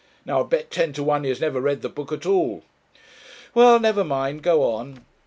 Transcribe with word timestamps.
'Now, 0.25 0.39
I'll 0.39 0.45
bet 0.45 0.71
ten 0.71 0.93
to 0.93 1.03
one 1.03 1.21
he 1.25 1.29
has 1.29 1.39
never 1.41 1.61
read 1.61 1.83
the 1.83 1.87
book 1.87 2.11
at 2.11 2.25
all 2.25 2.63
well, 3.53 3.79
never 3.79 4.03
mind 4.03 4.41
go 4.41 4.63
on.' 4.63 5.05